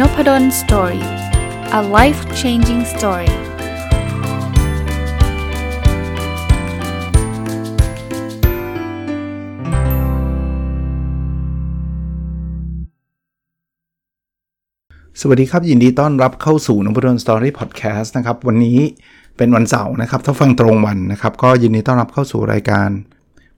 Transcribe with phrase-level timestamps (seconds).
[0.00, 1.04] Nopadol Story
[1.78, 3.32] a life changing story ส
[15.28, 18.78] วัสดีครับ ยินดีต้อนรับเข้าสู่นพดล Story พอดแคสต์นะครับ วันนี้
[19.36, 22.88] เป็นวันเสาร์นะครับ ถ้าฟังตรงวันนะครับ ก็ยินดีต้อนรับเข้าสู่รายการ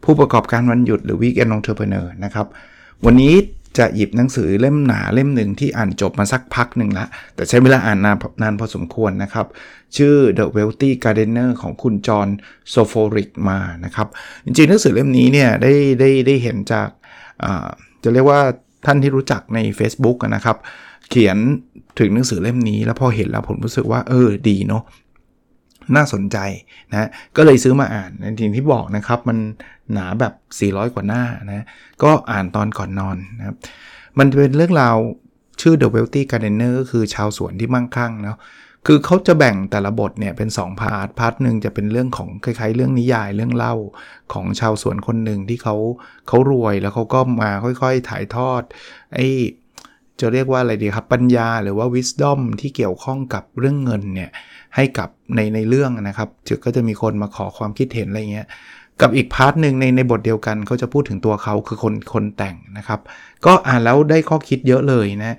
[0.05, 2.47] ผู้ประกอบการวันหยุดหรือ Weekend Entrepreneur นะครับ
[3.05, 3.35] วันนี้
[3.79, 9.47] จะหยิบหนังสือเล่มหนาเล่มหนึ่งที่อ่านจบมาสักพักหนึ่งละแต่ใช้เวลาอ่านนานนานพอสมควรนะครับ
[9.97, 12.29] ชื่อ The Wealthy Gardener ของคุณจอห์น
[12.71, 14.09] โซโฟริกมานะครับ
[14.45, 16.89] จริงๆหนังสือเล่มนี้เนี่ยได้ได้ได้เห็นจาก
[18.05, 18.41] จะเรียกว่า
[18.87, 20.57] ท่านที่รู้จักใน Facebook นะครับ
[21.11, 21.37] เขียน
[21.99, 24.83] ถึงหนังสือเล่มนี้แล้วพอเห็นแล้วผมรู้สึกว่าเออดีเนาะ
[25.95, 26.39] น่าสนใจ
[26.91, 29.39] นะก็เลยซื้อมาอ่านในทีที่บอกนะครับ มัน
[29.93, 31.67] หนาแบบ 400 กว่าหน้านะ
[32.03, 33.57] ก็อ่านตอนก่อนนอนนะครับ
[34.19, 34.97] มันเป็นเรื่องราว
[35.61, 38.39] ชื่อ The Wealthy Gardener ก็คือชาวสวนที่มั่งคั่งเนาะ
[38.87, 43.75] คือเขาจะแบ่งแต่ละบทเนี่ยเป็น2 part part หนึ่งจะเป็นเรื่องของคล้ายๆ เรื่องนิยายเรื่องเล่า
[44.33, 45.77] ของชาวสวนคนหนึ่งที่เขา
[46.29, 48.63] เขารวยแล้วเขาก็มาค่อยๆถ่ายทอด
[49.15, 49.27] ไอ้
[50.21, 54.31] จะเรียกว่าอะไรดีครับปัญญาหรือว่า wisdom ที่เกี่ยวข้องกับเรื่องเงินเนี่ย
[54.77, 56.29] ให้กับในในเรื่องนะครับ
[56.65, 58.47] ก็จะมีคนมาขอความคิดเห็นอะไรเงี้ย
[59.01, 63.01] กับอีก part หนึ่งในในบทเดียวกันเขาจะพูดถึงตัวเขาคือคนคนแต่งนะครับ
[63.47, 65.37] ก็อ่านแล้วได้ข้อคิดเยอะเลยนะ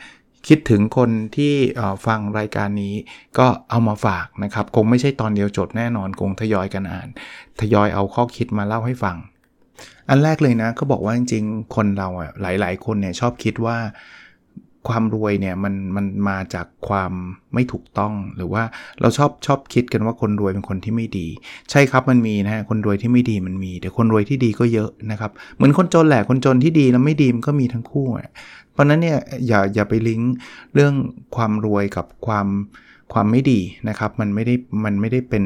[0.48, 1.54] คิดถึงคนที่
[2.06, 2.94] ฟังรายการนี้
[3.38, 7.10] ก็เอามาฝากนะครับ คงไม่ใช่ตอนเดียวจบแน่นอนคงทยอยกันอ่าน
[7.62, 9.18] ทยอยเอาข้อคิดมาเล่าให้ฟัง
[10.10, 13.78] อันแรกเลยนะก็บอกว่าจริงๆ คนเราอะหลาย ๆ คนเนี่ยชอบคิดว่า
[14.88, 17.12] ความรวยเนี่ยมันมันมาจากความ
[17.54, 18.64] ไม่ถูกต้องหรือว่า
[19.02, 21.28] เราชอบชอบคิดกันว่าคนรวยเป็นคนที่ไม่ดี
[21.72, 28.08] ใช่ครับมันมีนะฮะคนรวยที่ไม่ดีมันมีแต่คนรวยที่ดีก็เยอะนะครับเหมือนคนจนแหละคนจนที่ดีแล้วไม่ดีมันก็มีทั้งคู่
[28.72, 30.34] เพราะนั้นเนี่ยอย่าอย่าไปลิงก์
[30.74, 30.94] เรื่อง
[31.36, 32.48] ความรวยกับความ
[33.14, 33.60] ความไม่ดี
[33.90, 35.44] นะครับ มันไม่ได้มันไม่ได้เป็น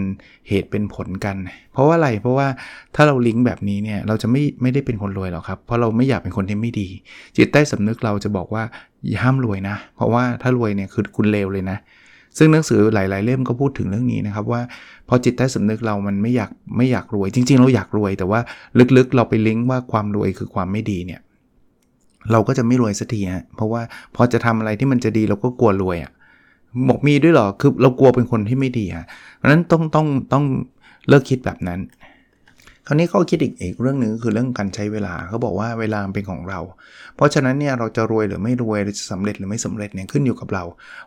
[0.48, 1.36] เหตุเป็นผลกัน
[1.74, 2.48] เพราะว่าอะไรเพราะว่า
[2.96, 6.88] ถ้าเราลิงก์แบบนี้เนี่ยเราจะไม่ไม่ได้เป็นคนรวยหรอกครับ เพราะเราไม่อยากเป็นคนที่ไม่ดี
[7.38, 8.64] จิตใต้สำนึกเราจะบอกว่า
[9.08, 11.78] อย่าห้ามรวยนะ เพราะว่าถ้ารวยเนี่ยคือคุณเลวเลยนะ
[12.38, 14.62] ซึ่งหนังสือหลาย ๆ เล่มก็พูดถึงเรื่องนี้นะครับว่า
[15.08, 18.40] พอจิตใต้สำนึกเรามันไม่อยากไม่อยากรวย จริง ๆ เราอยากรวย แต่ว่า
[18.98, 21.22] ลึกๆ เราไปลิงก์ว่าความรวยคือความไม่ดีเนี่ย
[22.32, 23.82] เราก็จะไม่รวยสักทีฮะเพราะว่า
[24.16, 26.12] พอจะทำอะไรที่มันจะดีเราก็กลัวรวยอะ่ะ
[26.90, 29.06] บอกมีด้วยเหรอ คือเรากลัวเป็นคนที่ไม่ดีฮะ
[29.38, 30.44] เพราะนั้นต้องต้องต้อง
[31.08, 31.82] เลิกคิดแบบนั้น
[32.88, 36.60] คราวนี้เขาคิดอีกอีกเรื่องหนึ่งคือเรื่องการใช้เวลาเขาบอกว่าเวลาเป็นของเรา
[37.16, 40.64] เพราะฉะนั้นเนี่ยเราจะรวยหรือไม่รวยหรือจะสำเร็จหรือไม่สำเร็จเนี่ยขึ้นอยู่กับเรา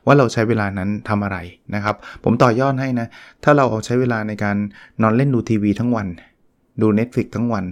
[0.06, 1.38] ว่าเราใช้เวลานั้นทำอะไร
[1.74, 3.06] นะครับ ผมต่อยอดให้นะ
[3.44, 4.56] ถ้าเราเอาใช้เวลาในการ
[5.02, 6.06] นอนเล่นดูทีวีทั้งวัน
[6.82, 7.64] ดู Netflix ทั้งวัน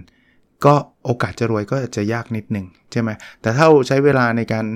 [0.65, 0.75] ก็
[1.05, 3.11] โอกาสจะรวยก็จะยากนิดหนึ่งใช่ไหม
[3.41, 4.67] แต่ถ้าเราใช้เวลาในการ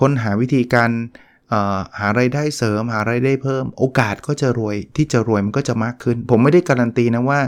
[0.00, 0.90] ค้นหาวิธีการ
[1.98, 7.40] หาไรายได้เสริม หาไรายได้เพิ่ม โอกาสก็จะรวยที่จะรวยมันก็จะมากขึ้น ผมไม่ได้การันตีนะว่า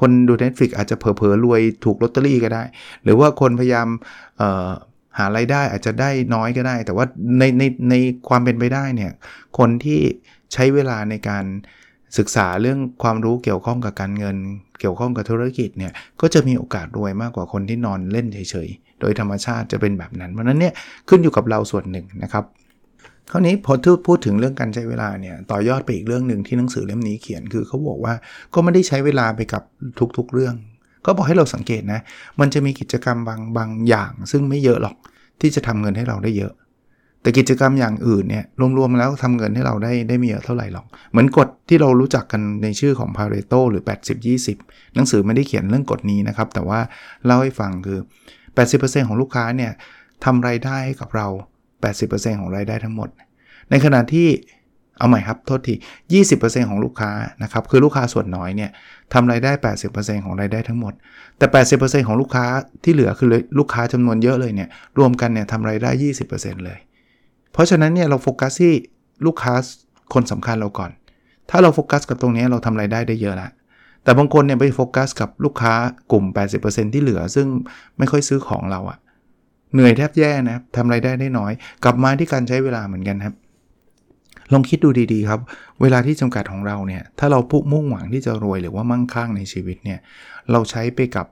[0.00, 2.62] คนดู Netflix อาจจะเผลอๆรวยถูกลอตเตอรี่ก็ได้
[3.04, 3.88] หรือว่าคนพยายาม
[5.18, 7.06] หาไรายได้อาจจะได้น้อยก็ได้ แต่ว่า
[7.38, 7.94] ในในใน
[8.28, 9.12] ความเป็นไปได้เนี่ย
[9.58, 10.00] คนที่
[10.52, 11.44] ใช้เวลาในการ
[12.18, 14.36] ศึกษาเรื่องความรู้เกี่ยวข้องกับการเงิน
[14.80, 20.74] เกี่ยวข้องกับธุรกิจเนี่ยก็จะมีโอกาสรวยมากกว่าคนที่นอนเล่นเฉยๆ โดยธรรมชาติจะเป็นแบบนั้น เพราะนั้นเนี่ย
[21.08, 22.44] ขึ้นอยู่กับเราส่วนหนึ่งนะครับ
[23.30, 23.72] คราวนี้พอ
[24.06, 28.14] พูดถึงเรื่องการใช้เวลาเนี่ยต่อยอดไปอีกเรื่องหนึ่งที่หนังสือเล่มนี้เขียนคือเขาบอกว่า
[28.54, 29.62] ก็ไม่ได้ใช้เวลาไปกับ
[30.18, 30.54] ทุกๆเรื่อง
[31.06, 32.00] ก็บอกให้เราสังเกตนะ
[32.40, 34.96] มันจะมีกิจกรรมบางบางอย่าง ซึ่งไม่เยอะหรอก
[35.40, 36.52] ที่จะทำเงินให้เราได้เยอะ
[37.22, 38.44] แต่กิจกรรมอย่างอื่นเนี่ย
[38.78, 43.82] รวมๆแล้วทำเงินให้เราได้ได้มีเยอะเท่าไหร่หรอก เหมือนกฎที่เรารู้จักกันในชื่อของ Pareto หรือ
[44.38, 46.80] 80-20 หนังสือไม่ได้เขียนเรื่องกฎนี้นะครับแต่ว่า
[47.24, 47.98] เล่าให้ฟังคือ
[48.54, 49.72] 80%ของลูกค้าเนี่ย
[50.24, 51.28] ทำไรายได้ให้กับเรา
[51.82, 53.08] 80%ของรายได้ทั้งหมด
[53.70, 54.28] ในขณะที่
[54.98, 55.74] เอาใหม่ครับ โทษที
[56.22, 57.10] 20%ของลูกค้า
[57.42, 58.70] นะครับ คือลูกค้าส่วนน้อยเนี่ย
[59.12, 59.52] ทำรายได้
[59.88, 60.92] 80%ของรายได้ทั้งหมด
[61.38, 61.46] แต่
[61.78, 62.44] 80%ของลูกค้า
[62.84, 63.28] ที่เหลือคือ
[63.58, 64.68] ลูกค้าจำนวนเยอะเลยเนี่ย
[64.98, 65.90] รวมกันเนี่ยทำรายได้
[66.28, 66.78] 20%เลย
[67.52, 68.72] เพราะฉะนั้นเนี่ยเราโฟกัสที่
[69.26, 69.54] ลูกค้า
[70.14, 70.90] คนสำคัญเราก่อน
[71.50, 73.48] ถ้าเราโฟกัสกับตรงนี้เราทำรายได้ได้เยอะละ
[74.04, 75.72] แต่บางคนเนี่ยไปโฟกัสกับลูกค้า
[76.12, 76.24] กลุ่ม
[76.60, 77.46] 80%ที่เหลือ ซึ่ง
[77.98, 78.98] ไม่ค่อยซื้อของเราอะ
[79.74, 81.52] เหนื่อยแทบแย่นะทำไรายได้ได้น้อย
[81.84, 83.34] กลับมาที่การใช้เวลาเหมือนกันครับ
[84.52, 85.40] ลองคิดดูดีๆครับ
[85.82, 89.98] เวลาที่จำกัดของเราเนี่ย ถ้าเราพุ่งมุ่งหวังที่จะรวยหรือว่ามั่งคั่งในชีวิตเนี่ย
[90.52, 91.26] เราใช้ไปกับ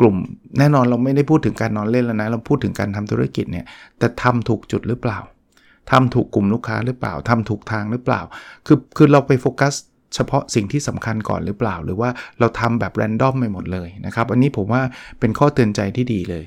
[0.00, 0.16] กลุ่ม
[0.58, 3.66] แน่นอนเราไม่ได้พูดถึงการนอนเล่นแล้วนะ เราพูดถึงการทำธุรกิจเนี่ย
[3.98, 5.18] แต่ทำถูกจุดหรือเปล่า
[5.90, 8.20] ทำถูกกลุ่มลูกค้าหรือเปล่าทำถูกทางหรือเปล่า
[8.66, 9.74] คือ คือเราไปโฟกัส
[10.14, 14.82] เฉพาะสิ่งที่สำคัญก่อนหรือเปล่า หรือว่าเราทำแบบแรนดอมไปหมดเลยนะครับ อันนี้ผมว่า
[15.20, 16.44] เป็นข้อเตือนใจที่ดีเลย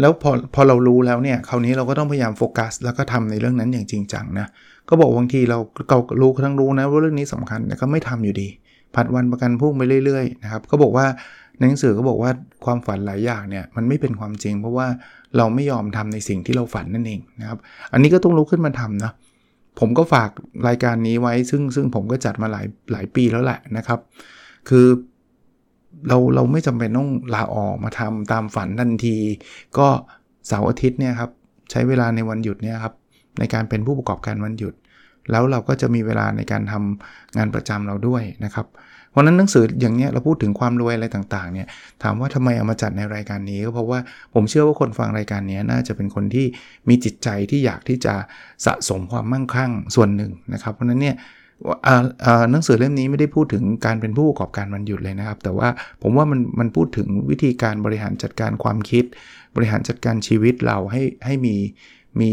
[0.00, 4.46] แล้วพอพอเรารู้แล้วเนี่ยคราวนี้เราก็ต้องพยายามโฟกัส แล้วก็ทำในเรื่องนั้นอย่างจริงจังนะ
[4.88, 5.58] ก็บอกบางทีเรา
[5.88, 8.48] เรารู้ทั้งรู้นะว่าเรื่องนี้สำคัญแต่ก็ไม่ทำอยู่ดี
[8.94, 11.06] ผัดวันประกันพรุ่งไปเรื่อยๆนะครับก็บอกว่า
[11.58, 12.30] ในหนังสือก็บอกว่า
[12.64, 14.86] ความฝันหลายอย่างเนี่ยมันไม่เป็นความจริง เพราะว่า
[15.36, 17.58] เราไม่ยอมทำในสิ่งที่เราฝันนั่นเองนะครับ
[17.92, 19.12] อันนี้ก็ต้องลุกขึ้นมาทำนะ
[19.80, 20.30] ผมก็ฝาก
[20.68, 24.00] รายการนี้ไว้ซึ่งซึ่งผมก็จัดมาหลายหลายปีแล้วแหละนะครับ
[24.68, 24.86] คือ
[26.08, 29.16] เราเราไม่จำเป็นต้องลาออกมาทำตามฝันทันที
[29.78, 29.88] ก็
[30.48, 31.30] เสาร์อาทิตย์เนี่ยครับ
[31.70, 32.94] ใช้เวลาในวันหยุดเนี่ยครับ
[33.38, 34.74] ในการเป็นผู้ประกอบการวันหยุด
[35.30, 38.66] แล้วเราก็จะมีเวลาในการทำงานประจำเราด้วยนะครับ
[39.10, 41.68] เพราะนั้นหนังสืออย่างเนี้ยเราพูดถึงความรวยอะไรต่างๆเนี่ย
[42.02, 43.98] ถามว่าทำไมเอามาจัดในรายการนี้ก็เพราะว่า
[44.34, 46.46] ผมเชื่อว่าคนฟังรายการนี้น่าจะเป็นคนที่
[46.88, 48.14] มีจิตใจที่อยากที่จะ
[48.66, 51.16] สะสมความมั่งคั่งส่วนหนึ่งนะครับ เพราะนั้นเนี่ย
[52.50, 55.68] หนังสือเล่มนี้ไม่ได้พูดถึงการเป็นผู้ประกอบการวันหยุดเลยนะครับ แต่ว่า
[56.02, 59.04] ผมว่ามันมันพูดถึงวิธีการบริหารจัดการความคิด
[59.56, 61.56] บริหารจัดการชีวิตเราให้ให้มี
[62.20, 62.30] มี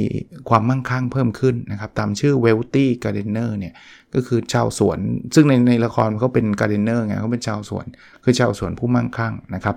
[0.49, 3.73] ความมั่งคั่งเพิ่มขึ้นนะครับ ตามชื่อ wealthy gardener เนี่ย
[4.13, 4.99] ก็คือชาวสวน
[5.35, 7.85] ซึ่งในในละครเขาเป็น gardener ไงเขาเป็นชาวสวน
[8.23, 9.75] คือชาวสวนผู้มั่งคั่งนะครับ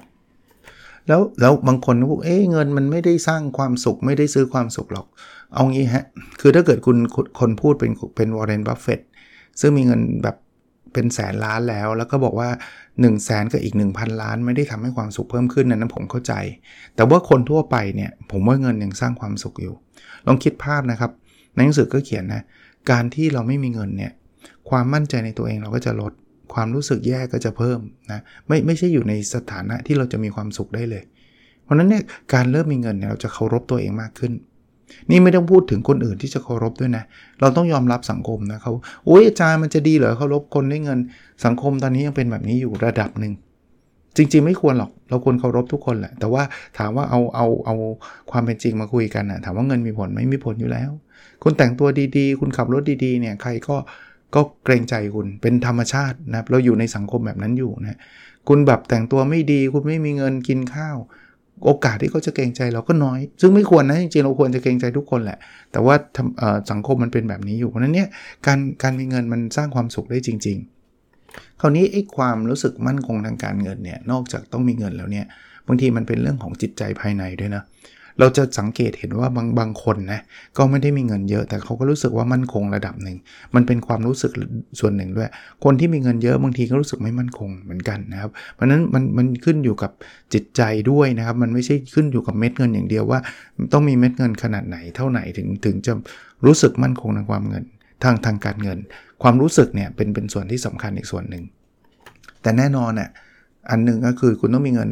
[1.08, 5.06] แล้วแล้วบางคนก็บอกเอ๊ะเงินมันไม่ได้สร้างความสุขไม่ได้ซื้อความสุขหรอก
[5.54, 6.04] เอางี้ฮะ
[6.40, 6.96] คือถ้าเกิดคุณ
[7.40, 9.00] คนพูดเป็นเป็นวอร์เรนบัฟเฟต
[9.60, 10.36] ซึ่งมีเงินแบบ
[10.92, 16.32] เป็นแสนล้านแล้ว แล้วก็บอกว่า 1 0 0 0 0แสนกับอีก 1,000 ล้าน ไม่ได้ทำให้ความสุขเพิ่มขึ้นนั้นผมเข้าใจ
[16.96, 19.74] แต่ว่าคนทั่วไปเนี่ยผมว่าเงินยังสร้างความสุขอยู่
[20.26, 21.10] ลองคิดภาพนะครับ
[21.54, 22.42] ในหนังสือก็เขียนนะ
[22.90, 24.12] การที่เราไม่มีเงินเนี่ย
[24.70, 26.12] ความมั่นใจในตัวเองเราก็จะลด
[26.54, 27.80] ความรู้สึกแย่ก็จะเพิ่ม
[28.10, 31.02] นะไม่ไม่ใช่อยู่ในสถานะที่เราจะมีความสุขได้เลย
[31.62, 32.02] เพราะนั้นเนี่ย
[32.34, 34.32] การเริ่มมีเงินเนี่ยเราจะเคารพตัวเองมากขึ้น
[35.10, 37.04] นี่ไม่ต้องพูดถึงคนอื่นที่จะเคารพด้วยนะ
[37.40, 38.72] เราต้องยอมรับสังคมนะเขา
[39.06, 40.98] โอ้ยอาจารย์มันจะดีเหรอเคารพคนได้เงิน
[41.44, 43.32] สังคมตอนนี้ยังเป็นแบบนี้อยู่ระดับหนึ่ง
[44.16, 46.42] จริง ๆ ไม่ควรหรอก เราควรเคารพทุกคนแหละ แต่ว่า
[46.78, 47.74] ถามว่าเอาเอาเอา
[48.30, 50.90] ความเป็นจริงมาคุยกันนะถามว่าเงินมีผลไหมมีผลอยู่แล้ว
[51.42, 53.76] คุณแต่งตัวดีๆ คุณขับรถดีๆเนี่ยใครก็
[54.34, 57.98] ก็เกรงใจคุณเป็นธรรมชาตินะเราอยู่ในสังคมแบบนั้นอยู่นะ
[58.48, 60.96] คุณแบบแต่งตัวไม่ดีคุณไม่มีเงินกินข้าว
[61.64, 65.38] โอกาสที่เขาจะเกรงใจเราก็น้อย ซึ่งไม่ควรนะจริงๆเราควรจะเกรงใจทุกคนแหละ
[65.72, 65.94] แต่ว่า
[66.70, 68.08] สังคมมันเป็นแบบนี้อยู่เพราะนั้นเนี่ย
[68.46, 70.58] การการมีเงินมันสร้างความสุขได้จริง
[71.04, 75.26] ๆ คราวนี้ไอ้ความรู้สึกมั่นคงทางการเงินเนี่ยนอกจากต้องมีเงินแล้วเนี่ย
[75.66, 77.62] บางทีมันเป็นเรื่องของจิตใจภายในด้วยนะ
[78.20, 80.20] เราจะสังเกตเห็นว่าบางบางคนนะ
[80.58, 83.16] ก็ไม่ได้มีเงินเยอะ แต่เขาก็รู้สึกว่ามั่นคงระดับหนึ่ง
[83.54, 84.32] มันเป็นความรู้สึก
[84.80, 85.28] ส่วนหนึ่งด้วย
[85.64, 89.90] คนที่มีเงินเยอะบางทีก็รู้สึกไม่มั่นคงเหมือนกันนะครับ เพราะนั้นมันมันขึ้นอยู่กับ
[90.34, 93.20] จิตใจด้วยนะครับ มันไม่ใช่ขึ้นอยู่กับเม็ดเงินอย่างเดียวว่า
[93.72, 95.92] ต้องมีเม็ดเงินขนาดไหนเท่าไหนถึงถึงจะ
[96.46, 97.64] รู้สึกมั่นคงทางความเงิน
[98.04, 98.78] ทางทางการเงิน
[99.22, 101.44] ความรู้สึกเนี่ยเป็นเป็นส่วนที่สำคัญอีกส่วนหนึ่ง
[102.42, 103.08] แต่แน่นอนอะ
[103.70, 104.90] อันหนึ่งก็คือคุณต้องมีเงิน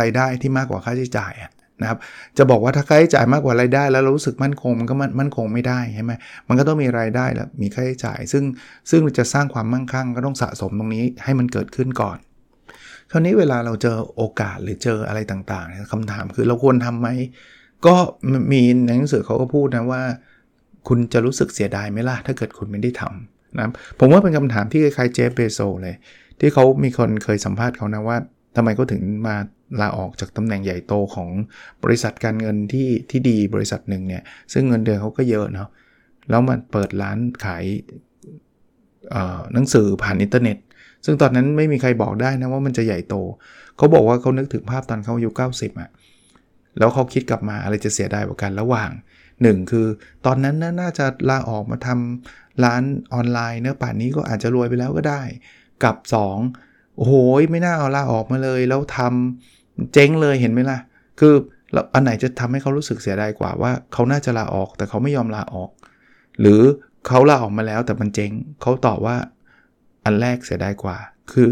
[0.00, 1.50] รายได้ที่มากกว่าค่าใช้จ่ายอะ
[1.80, 1.98] นะครับ
[2.38, 6.12] จะบอกว่าถ้าค่าใช้จ่ายมากกว่ารายได้ แล้วเรารู้สึกมั่นคงมันก็มั่นคงไม่ได้ใช่ไหม
[6.48, 8.44] มันก็ต้องมีรายได้แล้วมีค่าใช้จ่าย ซึ่ง
[8.90, 12.18] ซึ่งจะสร้างความมั่งคั่ง ก็ต้องสะสมตรงนี้ให้มันเกิดขึ้นก่อน
[13.10, 17.08] คราวนี้เวลาเราเจอโอกาสหรือเจออะไรต่างๆคำถามคือเราควรทำไหม
[17.86, 17.94] ก็
[18.52, 20.02] มีในหนังสือเขาก็พูดนะว่า
[20.88, 25.96] คุณจะรู้สึกเสียดายไหมล่ะถ้าเกิดคุณไม่ได้ทำนะผมว่าเป็นคำถามที่คล้ายๆเจฟเบโซเลย
[26.40, 28.16] ที่เขามีคนเคยสัมภาษณ์เขานะว่า
[28.56, 29.36] ทำไมเขาถึงมา
[29.80, 31.28] ลาออกจากตำแหน่งใหญ่โตของ
[31.84, 34.22] บริษัทการเงินที่ที่ดีบริษัทหนึ่งเนี่ย
[34.52, 35.68] ซึ่งเงินเดือนเขาก็เยอะเนาะ
[36.30, 37.64] แล้วมันเปิดร้านขาย
[39.52, 40.56] หนังสือผ่านอินเทอร์เน็ต
[41.04, 43.14] ซึ่งตอนนั้นไม่มีใครบอกได้นะว่ามันจะใหญ่โต
[43.76, 45.90] เขาบอกว่าเขานึกถึงภาพตอนเขาอายุ90อะ่ะ
[46.78, 48.90] แล้วเขาคิดกลับมาอะไรจะเสียดายกว่ากันระหว่าง
[49.30, 49.86] 1 คือ
[50.26, 52.82] ตอนนั้นน่าจะลาออกมาทำร้าน
[53.14, 55.22] ออนไลน์เนื้อป่านนี้ก็อาจจะรวยไปแล้วก็ได้
[55.84, 57.14] กับ 2 โอ้โห
[57.50, 60.78] ไม่น่าเอาลาออกมาเลย แล้วทำเจ๊งเลยเห็นไหมล่ะ
[61.20, 61.34] คือ
[61.94, 65.70] อันไหนจะทำให้เขารู้สึกเสียดายกว่าว่าเขาน่าจะลาออก แต่เขาไม่ยอมลาออก
[66.40, 66.60] หรือ
[67.06, 68.30] เขาลาออกมาแล้วแต่มันเจ๊ง
[68.62, 69.16] เขาตอบว่า
[70.04, 70.96] อันแรกเสียดายกว่า
[71.32, 71.50] คือ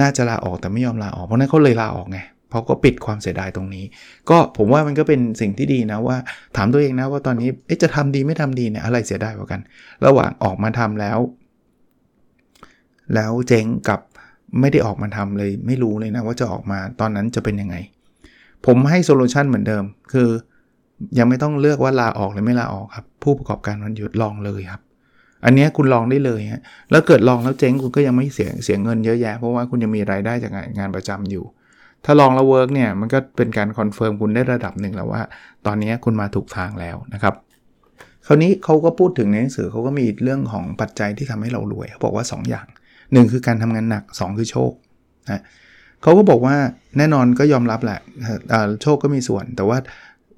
[0.00, 2.18] น่าจะลาออกแต่ไม่ยอมลาออกเพราะนั้นเขาเลยลาออกไง
[2.50, 3.84] เขาก็ปิดความเสียดายตรงนี้
[4.30, 6.16] ก็ผมว่ามันก็เป็นสิ่งที่ดีนะว่า
[6.56, 7.48] ถามตัวเองนะว่าตอนนี้
[7.82, 9.60] จะทำดีไม่ทำดีเนี่ยอะไรเสียดายกว่ากัน
[10.06, 11.18] ระหว่างออกมาทำแล้ว
[13.14, 14.00] แล้วเจ๊งกับ
[14.60, 17.76] ไม่ได้ออกมาทำเลย ไม่รู้เลยนะว่าจะออกมาตอนนั้นจะเป็นยังไง
[18.66, 20.28] ผมให้ solution เหมือนเดิม คือ
[21.18, 24.80] ยังไม่ต้องเลือกว่าลาออกหรือไม่ลาออกครับ ผู้ประกอบการวันหยุดลองเลยครับ
[25.44, 31.44] อันนี้คุณลองได้เลยฮะแล้วเกิดลองแล้วเจ๊งคุณก็ยังไม่เสียเสียเงินเยอะแยะเพราะว่าคุณยังมีรายได้จากงานงานประจำอยู่
[32.04, 35.22] ถ้าลองแล้ว work เนี่ยมันก็เป็นการ confirm คุณได้ระดับหนึ่งแล้วว่า
[35.66, 37.34] ตอนนี้คุณมาถูกทางแล้วนะครับ
[38.26, 42.66] คราวนี้เขาก็พูดถึงในหนังสือเขาก็มีเรื่องของปัจจัยที่ทำให้เรารวยเขาบอกว่า 2อย่าง
[43.14, 44.72] 1 คือการทำงานหนัก 2 คือโชค
[45.30, 45.42] นะ
[46.02, 46.56] เขาก็บอกว่า
[46.98, 48.00] แน่นอนก็ยอมรับแหละ
[48.82, 49.78] โชคก็มีส่วน แต่ว่า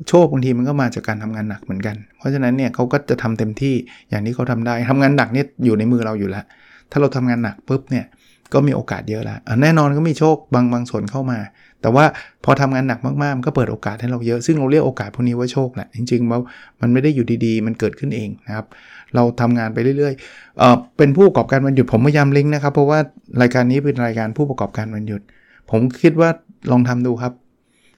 [0.08, 3.74] โชคบางทีมันก็มาจากการทำงานหนักเหมือนกัน เพราะฉะนั้นเนี่ยเขาก็จะทำเต็มที่
[4.10, 6.44] อย่างที่เขาทำได้ทำงานหนักเนี่ยอยู่ในมือเราอยู่แล้ว
[6.90, 8.04] ถ้าเราทำงานหนักปุ๊บเนี่ย
[8.52, 11.38] ก็มีโอกาสเยอะแล้วแน่นอนก็มีโชคบางบางส่วนเข้ามา
[11.82, 12.04] แต่ว่า
[12.44, 16.40] พอทำงานหนักมากๆมันก็เปิดโอกาสให้เราเยอะ ซึ่งเราเรียกโอกาสพวกนี้ว่าโชคแหละจริงๆว่า
[16.80, 18.66] มันไม่ได้อยู่ดีๆ มันเกิดขึ้นเองนะครับ
[19.14, 22.98] เราทำงานไปเรื่อยๆเเป็นผู้ประกอบการวันหยุดผมพยายามลิงก์นะครับ เพราะว่า
[23.42, 25.22] รายการนี้เป็นรายการผู้ประกอบการวันหยุด
[25.70, 26.30] ผมคิดว่า
[26.70, 27.32] ลองทำดูครับ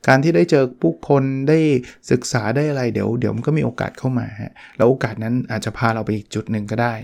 [0.08, 1.58] การที่ได้เจอผู้คนได้
[2.10, 6.94] ศึกษาได้อะไรเดี๋ยวเดี๋ยวมันก็มีโอกาสเข้ามาฮะแล้วโอกาสนั้นอาจจะพาเราไปอีกจุดหนึ่งก็ได้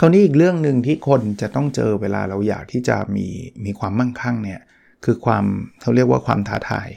[0.00, 3.26] คราวนี้อีกเรื่องหนึ่งที่คนจะต้องเจอเวลาเราอยากที่จะมี
[3.64, 4.60] มีความมั่งคั่งเนี่ย
[5.04, 5.44] คือความ
[5.80, 6.88] เขาเรียกว่าความท้าทาย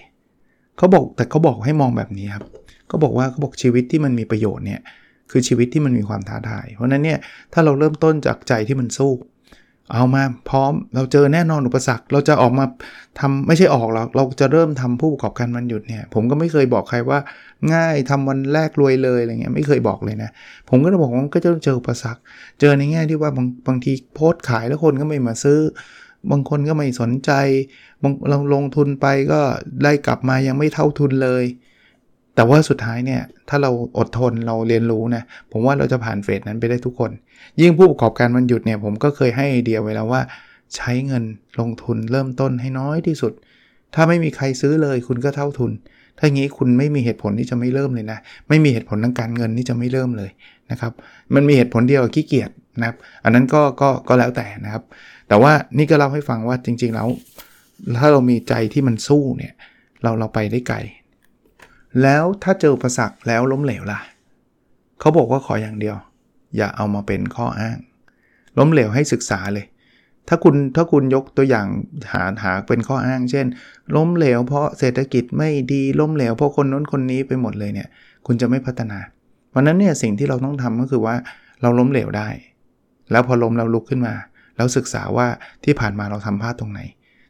[0.77, 2.46] เขาบอกแต่เขาบอกให้มองแบบนี้ครับ
[2.88, 4.81] เขาบอกว่าเขาบอกชีวิตที่มันมีประโยชน์เนี่ย
[5.31, 7.20] คือชีวิตที่มันมีความท้าทาย เพราะนั้นเนี่ย
[7.53, 9.12] ถ้าเราเริ่มต้นจากใจที่มันสู้
[9.93, 12.65] เอามาพร้อมเราเจอแน่นอนอุปสรรค เราจะออกมา
[13.19, 17.19] ทำไม่ใช่ออกหรอกเราจะเริ่มทำผู้ประกอบการวันหยุดเนี่ยผมก็ไม่เคยบอกใครว่า
[17.74, 20.29] ง่ายทำวันแรกรวยเลยอะไรเงี้ยไม่เคยบอกเลยนะ
[20.69, 22.21] ผมก็จะบอกว่าก็จะเจออุปสรรค
[22.60, 25.60] เจอในแง่ที่ว่าบางบางทีโพสต์ขายแล้วคนก็ไม่มาซื้อ
[26.31, 27.31] บางคนก็ไม่สนใจ
[28.01, 29.41] บางเราลงทุนไปก็
[29.83, 31.43] ได้กลับมายังไม่เท่าทุนเลย
[32.35, 37.11] แต่ว่าสุดท้ายเนี่ย ถ้าเราอดทนเราเรียนรู้นะ ผมว่าเราจะผ่านเฟสนั้นไปได้ทุกคน
[37.61, 40.21] ยิ่งผู้ประกอบการมันหยุดเนี่ย ผมก็เคยให้ไอเดียไว้แล้วว่า
[40.75, 41.23] ใช้เงิน
[41.59, 43.33] ลงทุนเริ่มต้นให้น้อยที่สุด
[43.95, 45.71] ถ้าไม่มีใครซื้อเลยคุณก็เท่าทุน
[46.17, 48.19] ถ้าอย่างนี้คุณไม่มีเหตุผลที่จะไม่เริ่มเลยนะ
[48.50, 50.29] ไม่มีเหตุผลทางการเงินที่จะไม่เริ่มเลย
[50.71, 50.91] นะครับ
[51.35, 54.83] มันมีเหตุผลเดียวขี้เกียจนะครับ อันนั้นก็ก็ก็แล้วแต่นะครับ
[55.27, 57.07] แต่ว่านี่ก็เล่าให้ฟังว่าจริง ๆ แล้ว
[58.00, 59.53] ถ้าเรามีใจที่มันสู้เนี่ย
[60.03, 60.77] เราเราไปได้ไกล
[62.01, 64.00] แล้วถ้าเจออุปสรรคแล้วล้มเหลวล่ะ
[65.00, 65.95] เขาบอกว่าขออย่างเดียว
[66.57, 67.77] อย่าเอามาเป็นข้ออ้าง
[68.57, 69.65] ล้มเหลวให้ศึกษาเลย
[70.27, 71.67] ถ้าคุณถ้าคุณยกตัวอย่าง
[72.12, 73.45] หาหาเป็นข้ออ้าง เช่น
[73.95, 77.88] ล้มเหลวเพราะเศรษฐกิจไม่ดีล้มเหลวเพราะคนนู้นคนนี้ไปหมดเลยเนี่ย
[78.25, 79.00] คุณจะไม่พัฒนา
[79.53, 81.15] วันนั้นเนี่ยสิ่งที่เราต้องทำก็คือว่า
[81.62, 82.29] เราล้มเหลวได้
[83.12, 84.13] แล้วพอล้มเราลุกขึ้นมา
[84.55, 85.27] แล้วศึกษาว่า
[85.65, 86.79] ที่ผ่านมาเราทำพลาดตรงไหน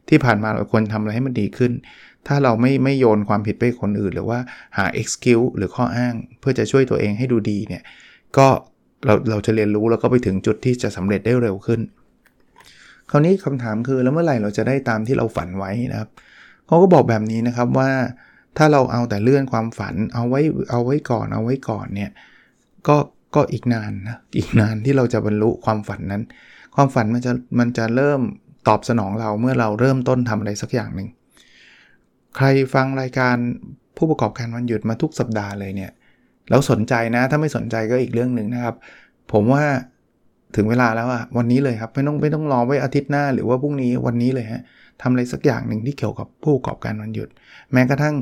[0.08, 1.72] ที่ผ่านมาเราควรทำอะไรให้มันดีขึ้น
[2.28, 4.38] ถ้าเราไม่ไม่โยนความผิดไปคนอื่น หรือว่า
[4.76, 7.82] หา excuse หรือข้ออ้าง เพื่อจะช่วยตัวเองให้ดูดีเนี่ย
[8.36, 8.48] ก็
[9.06, 11.80] เราเราจะเรียนรู้แล้วก็ไปถึงจุดที่จะสำเร็จได้เร็วขึ้น
[13.10, 16.10] คราวนี้คำถามคือแล้วเมื่อไหร่เราจะได้ตามที่เราฝันไว้นะครับ
[16.66, 17.90] เขาก็บอกแบบนี้นะครับว่า
[18.58, 22.10] ถ้าเราเอาแต่เลื่อนความฝันเอาไว้เอาไว้ก่อนเอาไว้ก่อนเนี่ย
[22.88, 22.96] ก็
[23.34, 26.22] ก็อีกนานนะอีกนานที่เราจะบรรลุความฝันนั้น
[26.74, 28.20] ความฝันมันจะมันจะเริ่ม
[28.68, 31.08] ตอบสนองเราเมื่อเราเริ่มต้นทำอะไรสักอย่างหนึ่ง
[32.36, 33.36] ใครฟังรายการ
[33.96, 35.90] ผู้ประกอบการวันหยุดมาทุกสัปดาห์เลยเนี่ย
[36.50, 38.74] แล้วสนใจนะถ้าไม่สนใจก็อีกเรื่องหนึ่งนะครับ
[39.32, 39.62] ผมว่า
[40.56, 44.62] ถึงเวลาแล้วอะวันนี้เลยครับไม่ต้องไม่ต้องรอไว้อาทิตย์หน้าหรือว่าพรุ่งนี้วันนี้เลยฮะ
[45.02, 47.28] ทำอะไรสักอย่างหนึ่งที่เกี่ยวกับผู้ประกอบการวันหยุด
[47.72, 48.14] แม้กระทั่ง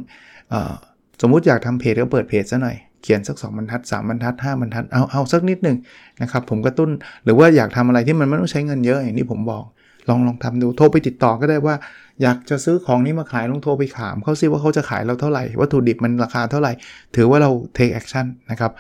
[1.23, 5.77] สมมุติอยากทำเพจก็เปิดเพจซะหน่อยเขียนสัก 2บรรทัด3บรรทัด5บรรทัดเอาเอาสักนิดหนึ่ง
[6.23, 6.91] นะครับผมกระตุ้น
[7.25, 9.65] หรือว่าอยากทำอะไรที่มันไม่ต้องใช้เงินเยอะอย่างที่ผมบอก
[10.09, 11.75] ลองลองทำดูโทรไปติดต่อก็ได้ว่า
[12.23, 16.73] อยากจะซื้อของนี้มาขายลองโทรไปถามเขาซิว่าเขาจะขายเราเท่าไหร่ วัตถุดิบมันราคาเท่าไหร่
[17.17, 18.73] ถือว่าเรา take action นะครับ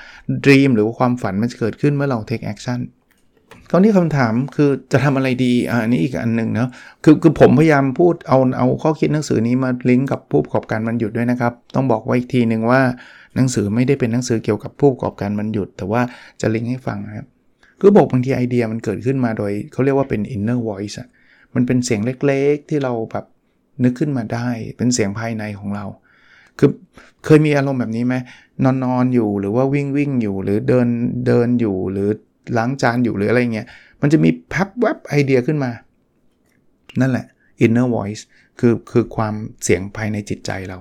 [0.44, 2.80] dream หรือว่าความฝันมันจะเกิดขึ้นเมื่อเรา take action
[3.72, 6.70] ตอนนี้คำถามคือจะทำอะไรดีอันนี้อีกอันหนึ่งเนาะ
[7.04, 12.80] คือคือผมพยายามพูดเอาเอาข้อคิดหนังสือนี้มาลิงก์กับผู้ประกอบการมันหยุดด้วยนะครับ ต้องบอกไว้อีกทีหนึ่งว่า
[13.36, 16.02] หนังสือไม่ได้เป็นหนังสือเกี่ยวกับผู้ประกอบการมันหยุด แต่ว่า
[16.40, 17.26] จะลิงก์ให้ฟังนะครับ
[17.80, 21.08] คือบอกบางทีไอเดียมันเกิดขึ้นมาโดยเขาเรียกว่าเป็น inner voice อะ
[21.54, 23.24] มันเป็นเสียงเล็กๆ ที่เราแบบ
[23.84, 25.84] นึกขึ้นมาได้ เป็นเสียงภายในของเรา
[26.58, 26.70] คือ
[27.24, 28.14] เคยมีอารมณ์แบบนี้ไหม
[28.64, 30.86] นอนนอนอยู่หรือว่าวิ่งวิ่งอยู่หรือเดิน
[31.26, 32.08] เดินอยู่หรือ
[32.56, 33.66] ล้างจานอยู่หรืออะไรเงี้ย
[34.00, 35.70] มันจะมีแพบแวบไอเดียขึ้นมา
[37.00, 37.26] นั่นแหละ
[37.64, 38.22] inner voice
[38.58, 40.78] คือคือความเสียงภายในจิตใจเรา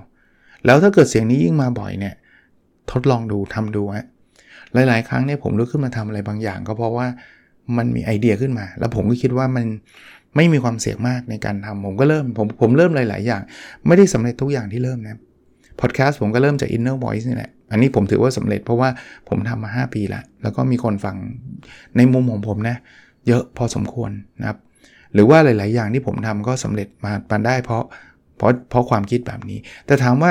[0.66, 2.14] แล้วถ้าเกิดเสียงนี้ยิ่งมาบ่อยเนี่ย
[2.90, 4.06] ทดลองดูทำดูฮะ
[4.88, 7.06] หลาย ๆ ครั้งเนี่ยผมลุกขึ้นมาทำอะไรบางอย่าง ก็เพราะว่า
[7.76, 9.66] มันมีไอเดียขึ้นมา แล้วผมก็คิดว่ามัน
[10.36, 13.42] ไม่มีความเสี่ยงมากในการทำผมก็เริ่มผมผมเริ่มหลาย ๆ อย่าง
[13.86, 15.18] ไม่ได้สำเร็จทุกอย่างที่เริ่มนะ
[15.80, 18.88] พอดแคสต์ผมก็เริ่มจาก Inner Voice นี่แหละ อันนี้ผมถือว่าสำเร็จเพราะว่า
[19.28, 21.16] ผมทำมา 5 ปีล้วแล้วก็มีคนฟัง
[21.96, 22.76] ในมุมของผมนะ
[23.28, 24.10] เยอะพอสมควร
[24.40, 24.58] นะครับ
[25.14, 27.82] หรือว่าหลาย ๆ อย่างที่ผมทำก็สำเร็จมาปานได้เพราะ
[28.36, 30.30] เพราะเพราะความคิดแบบนี้ แต่ถามว่า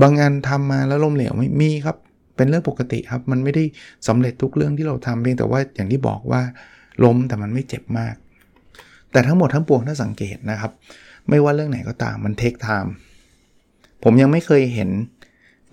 [0.00, 1.96] บางงานทำมาแล้วล้มเหลวไม่มีครับ
[2.36, 3.64] เป็นเรื่องปกติครับ มันไม่ได้
[4.08, 6.42] สำเร็จทุกเรื่องที่เราทำเพียงแต่ว่าอย่างที่บอกว่า
[7.04, 8.14] ล้มแต่มันไม่เจ็บมาก
[9.12, 10.72] แต่ทั้งหมดทั้งปวงถ้าสังเกตนะครับ
[11.28, 12.92] ไม่ว่าเรื่องไหนก็ตามมันเทคไทม์
[14.02, 14.90] ผมยังไม่เคยเห็น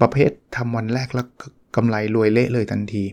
[0.01, 1.27] ประเภททำวันแรกแล้ว
[1.75, 3.03] กำไรรวยเละเลยทันที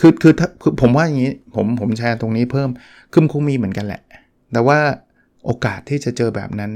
[0.00, 2.68] คือคือถ้าคือผมว่าอย่างนี้ผมผมแชร์ตรงนี้เพิ่ม
[3.12, 4.02] คือคงมีเหมือนกันแหละ
[4.52, 4.78] แต่ว่า
[5.44, 6.70] โอกาสที่จะเจอแบบนั้น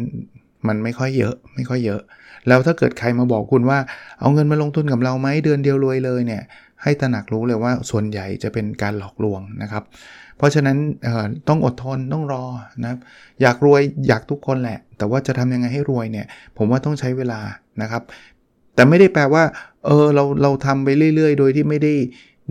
[0.69, 2.01] มันไม่ค่อยเยอะ ไม่ค่อยเยอะ
[2.49, 3.79] แล้วถ้าเกิดใครมาบอกคุณว่า
[4.21, 6.43] เอาเงินมาลงทุนกับเราไหมเดือนเดียวรวยเลยเนี่ย
[6.83, 9.85] ให้ตระหนักรู้เลยว่าส่วนใหญ่จะเป็นการหลอกลวงนะครับ
[10.41, 10.79] เพราะฉะนั้น
[11.49, 12.45] ต้องอดทนต้องรอ
[12.83, 12.99] นะครับ
[13.43, 17.41] อยากรวยอยากทุกคนแหละ แต่ว่าจะทำยังไงให้รวยเนี่ย ผมว่าต้องใช้เวลา
[17.83, 18.03] นะครับ
[18.75, 19.43] แต่ไม่ได้แปลว่า
[19.87, 21.95] เออเราเราทำไปเรื่อย ๆ โดยที่ไม่ได้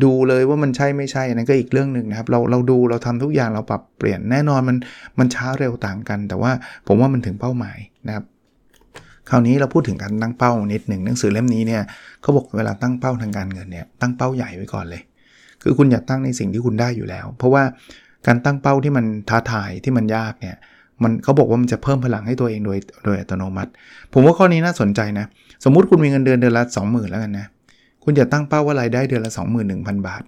[0.04, 4.78] ดูเลยว่ามันใช่ไม่ใช่นั่นก็อีกเรื่องหนึ่งนะครับ เราเราดูเราทำทุกอย่างเราปรับเปลี่ยนแน่นอนมัน
[5.20, 6.52] มันช้าเร็วต่างกัน แต่ว่า
[6.88, 7.78] ผมว่ามันถึงเป้าหมาย
[8.08, 8.26] นะครับ
[9.30, 11.84] คราวนี้เราพูดถึงการตั้งเป้านิดหนึ่งหนังสือเล่มนี้เนี่ย
[12.22, 15.02] เขาบอกเวลาตั้งเป้าทางการเงินเนี่ยตั้งเป้าใหญ่ไว้ก่อนเลย
[15.64, 17.64] คือคุณอย่าตั้งในสิ่งที่คุณได้อยู่แล้ว เพราะว่า
[18.28, 20.58] การตั้งเป้าที่มันท้าทายที่มันยากเนี่ย
[21.04, 23.72] มันเขาบอกว่ามันจะเพิ่มพลังให้ตัวเองโดยโดยอัตโนมัติ
[24.14, 25.26] ผมว่าข้อนี้น่าสนใจนะ
[25.64, 27.48] สมมุติคุณมีเงินเดือนเดือนละ 20,000 แล้วกันนะ
[28.04, 29.32] คุณอย่าตั้งเป้าว่ารายได้เดือนละ
[29.70, 30.24] 21,000 บาท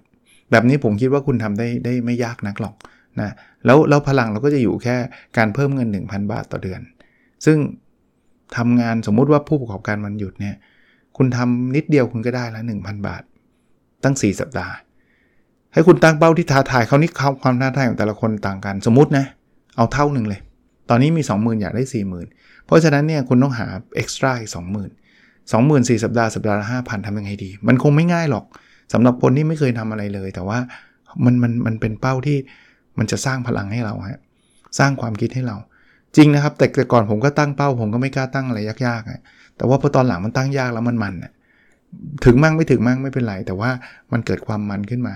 [0.50, 2.74] แบบนี้ผมคิดว่าคุณทำได้ได้ไม่ยากนักหรอก
[3.20, 3.30] นะ
[3.66, 4.96] แล้วแล้วพลังเราก็จะอยู่แค่
[5.36, 6.80] การเพิ่มเงิน 1,000 บาทต่อเดือน
[7.44, 7.58] ซึ่ง
[8.56, 10.56] ทำงานสมมุติว่าผู้ประกอบการมันหยุดเนี่ย
[11.16, 13.22] คุณทำนิดเดียวคุณก็ได้ละ1,000 บาท
[14.04, 14.74] ตั้ง 4 สัปดาห์
[15.72, 17.10] ให้คุณตั้งเป้าที่ท้าทายเขานี่
[17.42, 19.24] ความท้าทายของแต่ละคนต่างกัน สมมตินะ
[19.76, 20.40] เอาเท่าหนึ่งเลย
[20.90, 21.84] ตอนนี้มี 20,000 อยากได้
[22.24, 24.58] 40,000 เพราะฉะนั้นเนี่ยคุณต้องหาเอ็กซ์ตร้าอีก20,000
[25.52, 28.44] 20,000 4 สัปดาห์สัปดาห์ละ5,000ทำยังไงดี มันคงไม่ง่ายหรอก
[28.92, 30.58] สำหรับคนที่ไม่เคยทำอะไรเลย แต่ว่า
[31.24, 32.38] มันมันมันเป็นเป้าที่
[32.98, 34.20] มันจะสร้างพลังให้เราฮะ
[34.78, 35.56] สร้างความคิดให้เรา
[36.16, 41.14] จริงนะครับ แต่แต่ก่อนผมก็ตั้งเป้า ผมก็ไม่กล้าตั้งอะไรยากๆแต่ว่าพอตอนหลังมันตั้งยากแล้วมันมัน
[42.24, 43.70] ถึงมั่งไม่ถึงมั่งไม่เป็นไร แต่ว่า
[44.12, 45.14] มันเกิดความมันขึ้นมา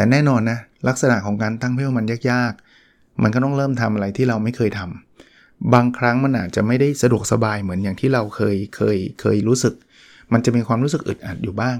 [0.00, 9.74] แต่แน่นอนนะลักษณะของการตั้งเป้ามันยากๆ มันก็ต้องเริ่มทำอะไรที่เราไม่เคยทำบางครั้งมันอาจจะไม่ได้สะดวกสบายเหมือนอย่างที่เราเคยเคยเคยรู้สึก
[10.32, 11.76] มันจะมีความรู้สึกอึดอัดอยู่บ้าง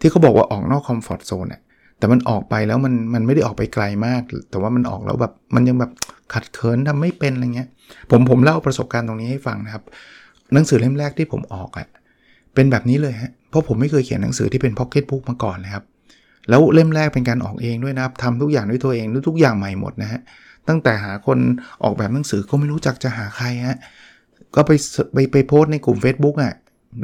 [0.00, 1.60] ที่เขาบอกว่าออกนอกคอมฟอร์ทโซนเนี่ย
[1.98, 5.90] แต่มันออกไปแล้วมันมันไม่ได้ออกไปไกลมาก แต่ว่ามันออกแล้วแบบมันยังแบบ
[6.34, 7.68] ขัดเคินทำไม่เป็นอะไรเงี้ย
[8.10, 9.84] ผมผมเล่าประสบการณ์ตรงนี้ให้ฟังนะครับ
[10.52, 11.88] หนังสือเล่มแรกที่ผมออกอะ่ะ
[12.54, 15.84] เป็นแบบนี้เลยฮะเพราะผมไม่เคยเขียนหนังสือที่เป็นพ็อกเก็ตบุ๊กมาก่อนเลยครับ
[16.50, 20.20] แล้วเล่มแรกเป็นการออกเองด้วยนะครับทำทุกอย่างด้วยตัวเองทุกอย่างใหม่หมดนะฮะ
[20.68, 21.38] ตั้งแต่หาคน
[21.84, 23.78] ออกแบบหนังสือก็ไม่รู้จักจะหาใครฮะ
[24.54, 24.70] ก็ไป
[25.14, 26.54] ไปไปโพสในกลุ่ม Facebook อะ่ะ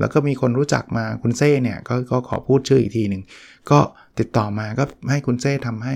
[0.01, 3.23] แล้วก็มีคนรู้จักมาคุณเซ่เนี่ยกก็ขอพูดชื่ออีกทีหนึ่ง
[3.71, 3.79] ก็
[4.19, 5.95] ติดต่อมาก็ให้คุณเซ่ทำให้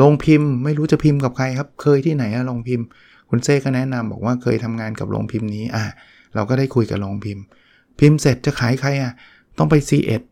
[0.00, 2.86] ลงพิมพ์ไม่รู้จะพิมพ์กับใครครับ เคยที่ไหนอะลงพิมพ์
[3.30, 5.84] คุณเซ่ก็แนะนำบอกว่าเคยทำงานกับโรงพิมพ์นี้อะ
[6.34, 7.44] เราก็ได้คุยกับโรงพิมพ์
[8.00, 9.12] พิมพ์เสร็จจะขายใครอะ
[9.58, 10.22] ต้องไป C1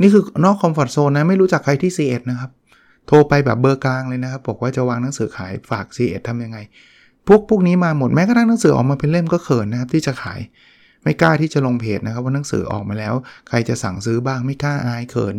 [0.00, 2.50] นี่คือนอกคอมฟอร์ทโซนนะ ไม่รู้จักใครที่ C1 นะครับ
[3.06, 6.58] โทรไปแบบเบอร์กลางเลยนะครับ บอกว่าจะวางหนังสือขายฝาก C1 ทำยังไง
[7.26, 10.40] พวกพวกนี้มาหมดแม้กระทั่งหนังสือออกมาเป็นเล่มก็เขินนะครับ ที่จะขาย
[11.02, 13.14] ไม่กล้าที่จะลงเพจนะครับว่าหนังสือออกมาแล้ว
[13.48, 15.36] ใครจะสั่งซื้อบ้างไม่กล้าอายเขิน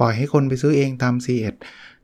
[0.00, 1.54] ปล่อยให้คนไปซื้อเองตาม C1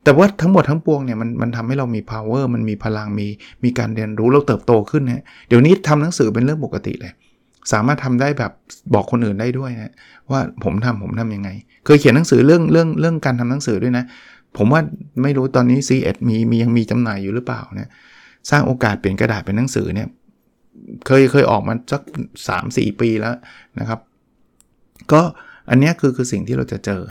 [0.03, 3.27] แต่ว่าทั้งหมดทั้งปวงเนี่ยมันมันทำให้เรามี power มันมีพลังมี
[3.63, 7.13] มีการเรียนรู้เราเติบโตขึ้นเนี่ยเดี๋ยวนี้ทำหนังสือเป็นเรื่องปกติเลย
[7.71, 8.51] สามารถทำได้แบบ
[8.93, 9.93] บอกคนอื่นได้ด้วยนะ
[10.31, 11.49] ว่าผมทำผมทํำยังไง
[11.85, 14.05] เคยเขียนหนังสือเรื่องเรื่องเรื่องการทำหนังสือด้วยนะ
[14.57, 14.81] ผมว่า
[15.21, 17.89] ไม่รู้ตอนนี้ C1 มีมียังมีจำหน่ายอยู่หรือเปล่านี่ย
[18.49, 20.07] สร้างโอกาสเปลี่ยนกระดาษเป็นหนังสือเนี่ย
[21.05, 22.01] เคยเคยออกมาสัก
[22.51, 23.35] 3-4 ปีแล้ว
[23.79, 23.99] นะครับ
[25.11, 25.21] ก็
[25.69, 27.01] อันนี้คือคือสิ่งที่เราจะเจอ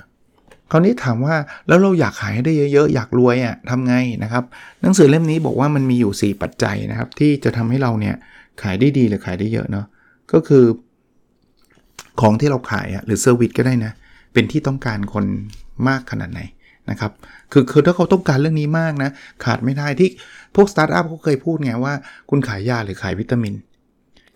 [0.70, 1.36] คราวนี้ถามว่า
[1.68, 4.44] แล้วเราอยากขายให้ได้เยอะๆ อยากรวยอะ่ะทำไงนะครับ
[4.82, 8.14] หนังสือเล่มนี้บอกว่ามันมีอยู่ 4 ปัจจัยนะครับ ที่จะทำให้เราเนี่ย
[8.62, 9.86] ขายได้ดีหรือขายได้เยอะเนาะ
[10.32, 10.64] ก็คือ
[12.20, 13.92] ของที่เราขายอะหรือเซอร์วิสก็ได้นะ
[14.32, 15.24] เป็นที่ต้องการคน
[15.88, 16.40] มากขนาดไหน
[16.90, 17.12] นะครับ
[17.52, 19.10] คือคือถ้าเขาต้องการเรื่องนี้มากนะ
[19.44, 20.10] ขาดไม่ได้ที่
[20.54, 21.94] พวกสตาร์ทอัพเขาเคยพูดไงว่า
[22.30, 23.54] คุณขายยาหรือขายวิตามิน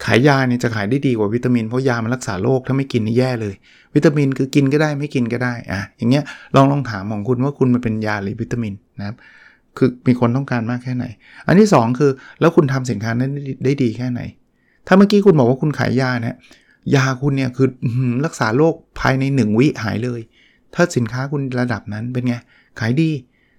[0.04, 3.54] ขายยาเนี่ยจะขายได้ดีกว่าวิตามิน เพราะยามันรักษาโรคถ้าไม่กินนี่แย่เลย
[3.94, 6.24] วิตามินคือกินก็ได้ไม่กินก็ได้อะอย่างเงี้ย
[6.54, 9.16] ลองลองถามของคุณว่าคุณมันเป็นยาหรือวิตามินนะครับ
[9.76, 11.04] คือมีคนต้องการมากแค่ไหน
[11.46, 13.32] อันที่ 2 คือแล้วคุณทำสินค้านั้น
[13.64, 14.20] ได้ดีแค่ไหน
[14.88, 16.36] ถ้าเมื่อกี้คุณบอกว่าคุณขายยาเนี่ย
[16.94, 17.68] ยาคุณเนี่ยคือ
[18.24, 20.20] รักษาโรคภายใน 1 วิหายเลย
[20.74, 22.34] ถ้าสินค้าคุณระดับนั้นเป็นไง
[22.80, 23.10] ขายดี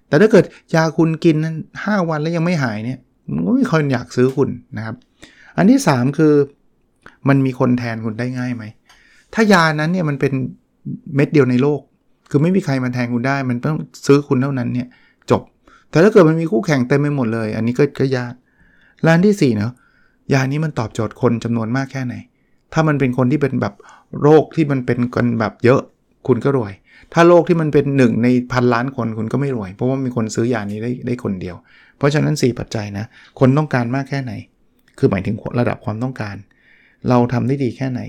[0.08, 2.98] แต่ถ้าเกิดยาคุณกินนั้นห้าวันแล้วยังไม่หายเนี่ย
[3.32, 4.96] มันก็ไม่คนอยากซื้อคุณนะครับ
[5.56, 6.34] อันที่ 3 คือ
[7.28, 8.64] มันมีคนแทนคุณได้ง่ายไหม
[9.34, 10.32] ถ้ายานั้นเนี่ยมันเป็น
[11.14, 11.80] เม็ดเดียวในโลก
[12.30, 14.88] คือไม่มีใครมาแทนคุณได้ มันต้องซื้อคุณเท่านั้นเนี่ย
[15.30, 15.42] จบ
[15.90, 18.32] แต่ถ้าเกิดมันมีคู่แข่งเต็มไปหมดเลย อันนี้ก็ก็ยาก
[19.06, 19.72] ร้านที่4เนาะ
[20.32, 22.14] ยานี้มันตอบโจทย์คนจำนวนมากแค่ไหน
[22.72, 23.74] ถ้ามันเป็นคนที่เป็นแบบ
[24.22, 25.80] โรคที่มันเป็นกันแบบเยอะ
[26.26, 26.72] คุณก็รวย
[27.12, 31.56] ถ้าโรคที่มันเป็นหนึ่งในพันล้านคนคุณก็ไม่รวย เพราะว่ามีคนซื้อยานี้ได้ได้คนเดียว
[31.96, 33.04] เพราะฉะนั้น 4 ปัจจัยนะ
[33.40, 34.32] คนต้องการมากแค่ไหน
[34.98, 36.36] คือหมายถึงระดับความต้องการ
[37.08, 38.00] เราทำได้ดีแค่ไหน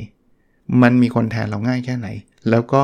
[0.82, 2.08] มันมีคนแทนเราง่ายแค่ไหน
[2.50, 2.84] แล้วก็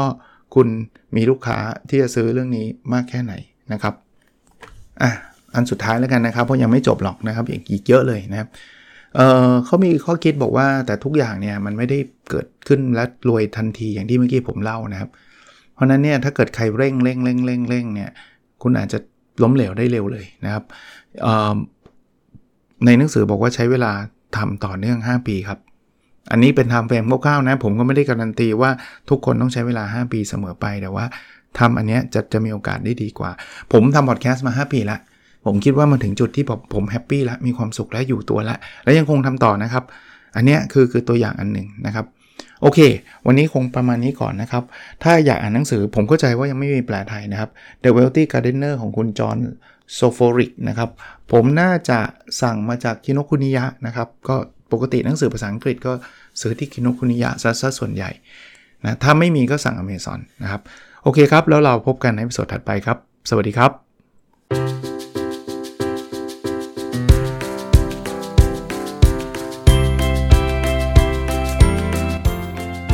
[0.55, 0.67] คุณ
[1.15, 1.57] มีลูกค้า
[1.89, 3.33] ที่จะซื้อเรื่องนี้มากแค่ไหน
[3.71, 3.93] นะครับ
[5.01, 5.11] อะ
[5.53, 8.47] อันสุดท้ายแล้วกันนะครับ เพราะยังไม่จบหรอกนะครับอีกเยอะเลยนะครับ
[9.17, 11.99] เเขามีข้อคิดบอกว่าแต่ทุกอย่างเนี่ยมันไม่ได้
[12.29, 15.09] เกิดขึ้นและรวยทันทีอย่างที่เมื่อกี้ผมเล่านะครับ
[15.73, 18.09] เพราะนั้นเนี่ยถ้าเกิดใครเร่งเร่งเร่งเร่งเร่งเนี่ย
[18.61, 18.99] คุณอาจจะ
[19.43, 20.63] ล้มเหลวได้เร็วเลยนะครับ
[22.85, 23.91] ในหนังสือบอกว่าใช้เวลา
[24.37, 25.59] ทำต่อเนื่อง 5 ปีครับ
[26.31, 28.71] อันนี้เป็นทำเฟรมคร่าวๆนะ ผมก็ไม่ได้การันตีว่า
[29.09, 31.05] ทุกคนต้องใช้เวลา 5 ปีเสมอไปแต่ว่า
[31.59, 33.31] ทำอันนี้จะจะมีโอกาสได้ดีกว่า
[33.71, 34.99] ผมทำพอดแคสต์มา 5 ปีแล้ว
[35.47, 39.83] ผมคิดว่ามาถึงจุดที่ผมผม happy แล้วมีความสุขและอยู่ตัวแล้วและยังคงทำต่อนะครับ
[40.35, 42.05] อันนี้คือคือตัวอย่างอันหนึ่งนะครับ
[42.61, 42.79] โอเค
[43.25, 44.63] วันนี้คงประมาณนี้ก่อนนะครับ
[45.03, 47.49] ถ้าอยากอ่านหนังสือผมเข้าใจว่ายังไม่มีแปลไทยนะครับ
[47.83, 49.37] The Wealthy Gardener ของคุณจอห์น
[49.93, 50.89] โซโฟริกนะครับ
[51.31, 51.99] ผมน่าจะ
[52.41, 54.35] สั่งมาจากคิโนคุนิยะนะครับ ก็
[54.71, 55.93] ปกติหนังสือภาษาอังกฤษก็
[56.41, 58.11] ซื้อที่คิโนคุนิยะซะซะส่วนใหญ่
[58.83, 60.61] นะถ้าไม่มีก็สั่งอเมซอนนะครับ
[61.03, 62.97] โอเคครับ แล้วเราพบกันในวิดีโอถัดไปครับ
[63.29, 64.76] สวัสดีครับ